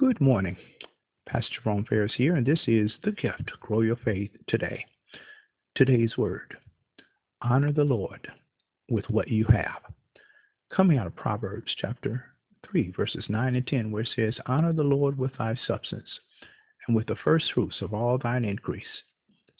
Good 0.00 0.18
morning. 0.18 0.56
Pastor 1.28 1.56
Jerome 1.62 1.84
Ferris 1.84 2.14
here, 2.16 2.36
and 2.36 2.46
this 2.46 2.60
is 2.66 2.90
The 3.04 3.10
GYFT 3.10 3.50
Grow 3.60 3.82
Your 3.82 3.96
Faith 3.96 4.30
Today. 4.48 4.82
Today's 5.74 6.16
word 6.16 6.56
Honor 7.42 7.70
the 7.70 7.84
Lord 7.84 8.26
with 8.88 9.04
what 9.10 9.28
you 9.28 9.44
have. 9.50 9.82
Coming 10.74 10.96
out 10.96 11.06
of 11.06 11.14
Proverbs 11.16 11.70
chapter 11.76 12.24
3, 12.70 12.94
verses 12.96 13.26
9 13.28 13.54
and 13.54 13.66
10, 13.66 13.90
where 13.90 14.04
it 14.04 14.08
says, 14.16 14.32
Honor 14.46 14.72
the 14.72 14.82
Lord 14.82 15.18
with 15.18 15.32
thy 15.36 15.54
substance, 15.66 16.08
and 16.88 16.96
with 16.96 17.06
the 17.06 17.16
first 17.22 17.52
fruits 17.52 17.76
of 17.82 17.92
all 17.92 18.16
thine 18.16 18.46
increase. 18.46 19.02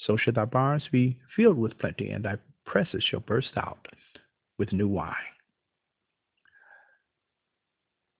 So 0.06 0.16
shall 0.16 0.32
thy 0.32 0.46
barns 0.46 0.84
be 0.90 1.18
filled 1.36 1.58
with 1.58 1.78
plenty, 1.78 2.12
and 2.12 2.24
thy 2.24 2.36
presses 2.64 3.04
shall 3.04 3.20
burst 3.20 3.50
out 3.58 3.88
with 4.58 4.72
new 4.72 4.88
wine. 4.88 5.12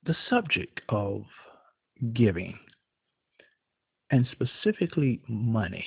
The 0.05 0.17
subject 0.29 0.83
of 0.91 1.23
giving, 2.15 2.59
and 4.11 4.27
specifically 4.33 5.21
money, 5.29 5.85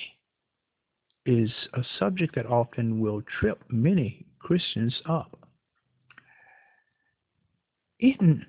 is 1.26 1.50
a 1.74 1.82
subject 1.98 2.34
that 2.34 2.46
often 2.46 3.00
will 3.00 3.22
trip 3.40 3.62
many 3.68 4.26
Christians 4.38 4.94
up. 5.08 5.38
In 8.00 8.44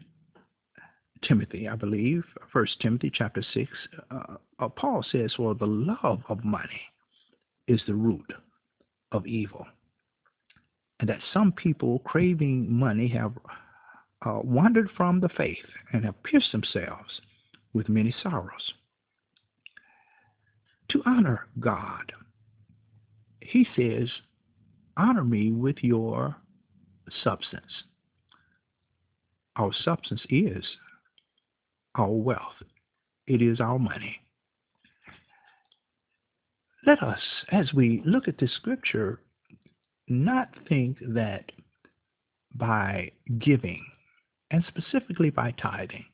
Timothy, 1.24 1.68
I 1.68 1.76
believe, 1.76 2.24
First 2.52 2.80
Timothy 2.82 3.12
chapter 3.14 3.44
6, 3.54 3.72
uh, 4.12 4.20
uh, 4.60 4.70
Paul 4.70 5.04
says, 5.12 5.32
well, 5.40 5.54
the 5.54 5.66
love 5.66 6.22
of 6.30 6.44
money 6.44 6.82
is 7.68 7.82
the 7.88 7.96
root 7.96 8.32
of 9.12 9.26
evil. 9.26 9.66
And 11.00 11.10
that 11.10 11.20
some 11.34 11.52
people 11.52 12.00
craving 12.00 12.72
money 12.72 13.08
have 13.10 13.34
uh, 14.26 14.40
wandered 14.44 14.90
from 14.96 15.20
the 15.20 15.30
faith 15.30 15.58
and 15.94 16.06
have 16.06 16.22
pierced 16.24 16.52
themselves 16.52 17.22
with 17.76 17.90
many 17.90 18.16
sorrows. 18.24 18.74
To 20.90 21.04
honor 21.06 21.46
God, 21.60 22.14
he 23.42 23.68
says, 23.76 24.10
honor 24.98 25.26
me 25.26 25.52
with 25.52 25.78
your 25.82 26.38
substance. 27.24 27.84
Our 29.58 29.72
substance 29.84 30.22
is 30.30 30.64
our 31.96 32.10
wealth. 32.12 32.64
It 33.28 33.42
is 33.42 33.60
our 33.60 33.78
money. 33.78 34.22
Let 36.88 37.04
us, 37.04 37.20
as 37.52 37.74
we 37.74 38.02
look 38.06 38.28
at 38.28 38.38
this 38.38 38.54
scripture, 38.56 39.20
not 40.08 40.50
think 40.70 40.98
that 41.10 41.52
by 42.54 43.12
giving, 43.40 43.84
and 44.52 44.64
specifically 44.68 45.30
by 45.30 45.52
tithing, 45.62 46.06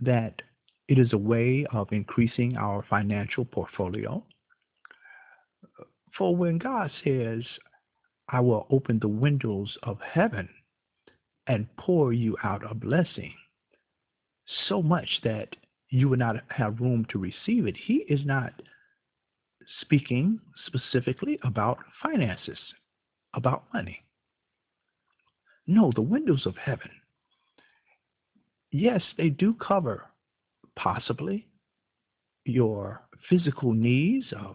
that 0.00 0.42
it 0.88 0.98
is 0.98 1.12
a 1.12 1.18
way 1.18 1.66
of 1.72 1.92
increasing 1.92 2.56
our 2.56 2.84
financial 2.88 3.44
portfolio. 3.44 4.24
For 6.16 6.34
when 6.34 6.58
God 6.58 6.90
says, 7.04 7.44
I 8.28 8.40
will 8.40 8.66
open 8.70 8.98
the 8.98 9.08
windows 9.08 9.76
of 9.82 9.98
heaven 10.00 10.48
and 11.46 11.68
pour 11.76 12.12
you 12.12 12.36
out 12.42 12.68
a 12.68 12.74
blessing, 12.74 13.34
so 14.68 14.82
much 14.82 15.08
that 15.24 15.48
you 15.90 16.08
would 16.08 16.18
not 16.18 16.36
have 16.48 16.80
room 16.80 17.06
to 17.10 17.18
receive 17.18 17.66
it, 17.66 17.76
he 17.76 18.04
is 18.08 18.24
not 18.24 18.52
speaking 19.80 20.40
specifically 20.66 21.38
about 21.44 21.78
finances, 22.02 22.58
about 23.34 23.64
money. 23.72 24.04
No, 25.66 25.92
the 25.94 26.02
windows 26.02 26.46
of 26.46 26.56
heaven 26.56 26.90
yes, 28.70 29.02
they 29.16 29.28
do 29.28 29.54
cover 29.54 30.06
possibly 30.76 31.46
your 32.44 33.02
physical 33.28 33.72
needs. 33.72 34.26
Uh, 34.32 34.52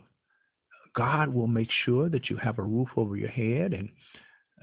God 0.96 1.34
will 1.34 1.48
make 1.48 1.70
sure 1.86 2.10
that 2.10 2.30
you 2.30 2.38
have 2.38 2.58
a 2.58 2.64
roof 2.64 2.90
over 2.96 3.18
your 3.18 3.30
head 3.30 3.74
and 3.74 3.90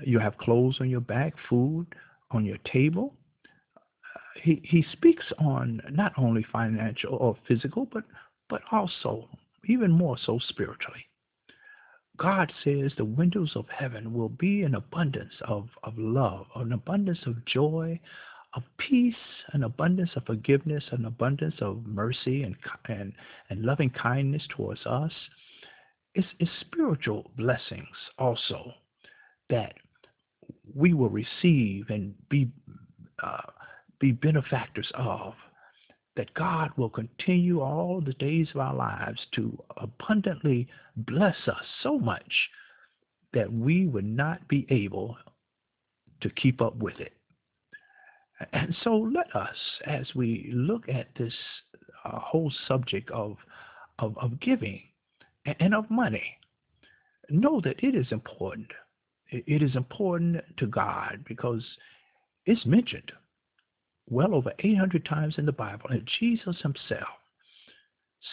you 0.05 0.19
have 0.19 0.39
clothes 0.39 0.79
on 0.81 0.89
your 0.89 1.01
back, 1.01 1.35
food 1.49 1.87
on 2.31 2.45
your 2.45 2.59
table. 2.73 3.15
He, 4.43 4.63
he 4.65 4.85
speaks 4.93 5.25
on 5.39 5.83
not 5.91 6.13
only 6.17 6.45
financial 6.51 7.15
or 7.15 7.37
physical, 7.47 7.87
but, 7.93 8.05
but 8.49 8.63
also, 8.73 9.29
even 9.69 9.91
more 9.93 10.17
so, 10.25 10.41
spiritually. 10.49 11.07
God 12.17 12.53
says 12.65 12.93
the 12.97 13.05
windows 13.05 13.53
of 13.55 13.67
heaven 13.69 14.13
will 14.13 14.29
be 14.29 14.63
an 14.63 14.75
abundance 14.75 15.35
of, 15.43 15.69
of 15.83 15.97
love, 15.97 16.47
an 16.57 16.73
abundance 16.73 17.21
of 17.27 17.45
joy, 17.45 18.01
of 18.55 18.63
peace, 18.79 19.15
an 19.53 19.65
abundance 19.65 20.11
of 20.17 20.25
forgiveness, 20.27 20.85
an 20.91 21.05
abundance 21.07 21.55
of 21.61 21.87
mercy 21.87 22.43
and, 22.43 22.57
and, 22.89 23.13
and 23.49 23.63
loving 23.63 23.91
kindness 23.91 24.43
towards 24.55 24.85
us. 24.87 25.13
It's, 26.15 26.29
it's 26.39 26.51
spiritual 26.61 27.31
blessings 27.37 27.87
also 28.19 28.73
that 29.49 29.73
we 30.75 30.93
will 30.93 31.09
receive 31.09 31.87
and 31.89 32.15
be, 32.29 32.51
uh, 33.23 33.51
be 34.01 34.13
benefactors 34.13 34.91
of. 34.95 35.35
That 36.15 36.35
God 36.35 36.73
will 36.77 36.91
continue 36.91 37.63
all 37.63 38.03
the 38.05 38.13
days 38.13 38.49
of 38.55 38.61
our 38.61 38.75
lives 38.75 39.19
to 39.35 39.57
abundantly 39.79 40.69
bless 40.95 41.37
us 41.47 41.65
so 41.83 41.99
much 41.99 42.51
that 43.33 43.51
we 43.51 43.87
would 43.87 44.05
not 44.05 44.47
be 44.47 44.67
able 44.69 45.17
to 46.21 46.29
keep 46.29 46.61
up 46.61 46.77
with 46.77 47.01
it. 47.01 47.15
And 48.53 48.75
so 48.83 48.97
let 48.97 49.35
us, 49.37 49.57
as 49.87 50.07
we 50.15 50.51
look 50.53 50.89
at 50.89 51.09
this 51.17 51.35
uh, 52.05 52.19
whole 52.19 52.53
subject 52.67 53.11
of, 53.11 53.37
of, 53.99 54.17
of 54.19 54.41
giving 54.41 54.83
and 55.45 55.75
of 55.75 55.91
money, 55.91 56.39
know 57.31 57.61
that 57.63 57.83
it 57.83 57.95
is 57.95 58.07
important. 58.11 58.69
It 59.31 59.63
is 59.63 59.77
important 59.77 60.43
to 60.59 60.67
God 60.67 61.25
because 61.27 61.63
it's 62.45 62.67
mentioned 62.67 63.13
well 64.11 64.35
over 64.35 64.53
800 64.59 65.05
times 65.07 65.35
in 65.39 65.47
the 65.47 65.53
Bible, 65.53 65.87
and 65.91 66.09
Jesus 66.21 66.57
himself 66.61 67.09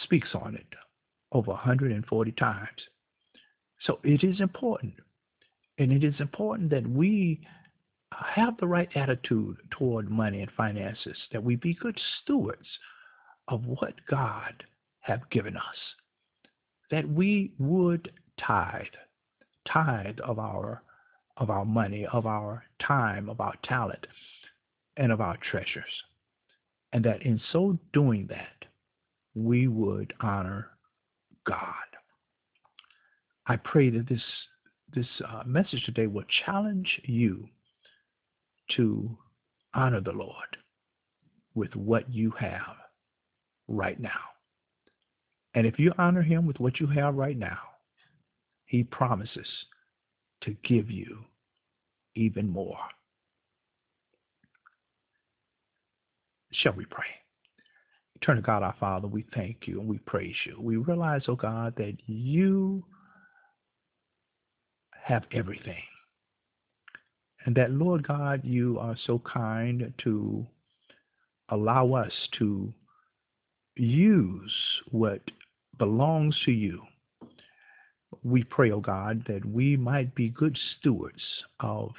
speaks 0.04 0.28
on 0.34 0.54
it 0.56 0.66
over 1.32 1.52
140 1.52 2.32
times. 2.32 2.68
So 3.84 3.98
it 4.04 4.24
is 4.24 4.40
important. 4.40 4.94
And 5.78 5.92
it 5.92 6.04
is 6.04 6.14
important 6.20 6.70
that 6.70 6.86
we 6.86 7.40
have 8.12 8.56
the 8.58 8.66
right 8.66 8.88
attitude 8.94 9.56
toward 9.70 10.10
money 10.10 10.42
and 10.42 10.50
finances, 10.56 11.16
that 11.32 11.42
we 11.42 11.56
be 11.56 11.74
good 11.74 11.98
stewards 12.22 12.66
of 13.48 13.64
what 13.66 13.94
God 14.08 14.64
have 15.00 15.28
given 15.30 15.56
us, 15.56 15.76
that 16.90 17.08
we 17.08 17.52
would 17.58 18.10
tithe, 18.38 18.82
tithe 19.66 20.18
of 20.20 20.38
our 20.38 20.82
of 21.36 21.48
our 21.48 21.64
money, 21.64 22.06
of 22.12 22.26
our 22.26 22.64
time, 22.86 23.30
of 23.30 23.40
our 23.40 23.54
talent, 23.64 24.06
and 24.98 25.10
of 25.10 25.22
our 25.22 25.38
treasures. 25.50 25.84
And 26.92 27.02
that 27.04 27.22
in 27.22 27.40
so 27.50 27.78
doing 27.94 28.26
that, 28.28 28.68
we 29.34 29.66
would 29.66 30.12
honor 30.20 30.68
God. 31.46 31.74
I 33.46 33.56
pray 33.56 33.90
that 33.90 34.08
this 34.08 34.22
this 34.94 35.06
uh, 35.26 35.44
message 35.46 35.84
today 35.84 36.08
will 36.08 36.24
challenge 36.44 37.00
you 37.04 37.48
to 38.76 39.16
honor 39.74 40.00
the 40.00 40.12
Lord 40.12 40.56
with 41.54 41.74
what 41.74 42.12
you 42.12 42.32
have 42.38 42.76
right 43.68 44.00
now. 44.00 44.10
And 45.54 45.66
if 45.66 45.78
you 45.78 45.92
honor 45.98 46.22
him 46.22 46.46
with 46.46 46.60
what 46.60 46.80
you 46.80 46.86
have 46.86 47.14
right 47.16 47.36
now, 47.36 47.58
he 48.66 48.84
promises 48.84 49.46
to 50.42 50.56
give 50.64 50.90
you 50.90 51.18
even 52.14 52.48
more. 52.48 52.78
Shall 56.52 56.72
we 56.72 56.84
pray? 56.84 57.04
Eternal 58.16 58.42
God, 58.42 58.62
our 58.62 58.74
Father, 58.78 59.08
we 59.08 59.24
thank 59.34 59.66
you 59.66 59.80
and 59.80 59.88
we 59.88 59.98
praise 59.98 60.34
you. 60.44 60.56
We 60.60 60.76
realize, 60.76 61.22
oh 61.28 61.36
God, 61.36 61.74
that 61.76 61.96
you 62.06 62.84
have 65.02 65.24
everything. 65.32 65.82
And 67.46 67.54
that, 67.56 67.70
Lord 67.70 68.06
God, 68.06 68.42
you 68.44 68.78
are 68.78 68.96
so 69.06 69.20
kind 69.20 69.92
to 70.04 70.46
allow 71.48 71.94
us 71.94 72.12
to 72.38 72.72
use 73.76 74.54
what 74.90 75.22
belongs 75.78 76.36
to 76.44 76.52
you. 76.52 76.82
We 78.22 78.44
pray, 78.44 78.70
oh 78.70 78.80
God, 78.80 79.24
that 79.28 79.44
we 79.44 79.76
might 79.76 80.14
be 80.14 80.28
good 80.28 80.58
stewards 80.78 81.22
of 81.60 81.92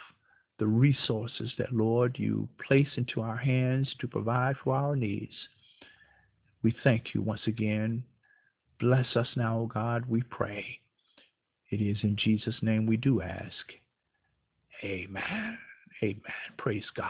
the 0.60 0.68
resources 0.68 1.52
that, 1.58 1.74
Lord, 1.74 2.18
you 2.20 2.48
place 2.68 2.90
into 2.96 3.22
our 3.22 3.38
hands 3.38 3.90
to 4.00 4.08
provide 4.08 4.56
for 4.64 4.76
our 4.76 4.96
needs. 4.96 5.34
We 6.62 6.76
thank 6.84 7.16
you 7.16 7.24
once 7.24 7.42
again. 7.48 8.04
Bless 8.80 9.16
us 9.16 9.28
now, 9.36 9.60
O 9.60 9.66
God, 9.66 10.06
we 10.08 10.22
pray. 10.22 10.66
It 11.72 11.82
is 11.82 11.98
in 12.04 12.16
Jesus' 12.16 12.58
name 12.62 12.86
we 12.86 12.98
do 12.98 13.22
ask. 13.22 13.72
Amen. 14.84 15.58
Amen. 16.04 16.22
Praise 16.58 16.86
God. 16.96 17.08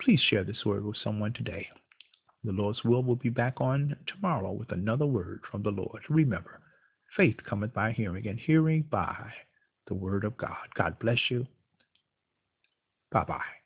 Please 0.00 0.20
share 0.28 0.44
this 0.44 0.64
word 0.64 0.84
with 0.84 0.96
someone 1.02 1.32
today. 1.32 1.66
The 2.44 2.52
Lord's 2.52 2.84
will 2.84 3.02
will 3.02 3.16
be 3.16 3.30
back 3.30 3.60
on 3.60 3.96
tomorrow 4.06 4.52
with 4.52 4.70
another 4.70 5.06
word 5.06 5.40
from 5.50 5.62
the 5.62 5.70
Lord. 5.70 6.02
Remember, 6.08 6.60
faith 7.16 7.36
cometh 7.48 7.72
by 7.72 7.92
hearing, 7.92 8.26
and 8.28 8.38
hearing 8.38 8.82
by 8.90 9.16
the 9.88 9.94
word 9.94 10.24
of 10.24 10.36
God. 10.36 10.56
God 10.74 10.98
bless 10.98 11.18
you. 11.30 11.46
Bye 13.10 13.24
bye. 13.24 13.63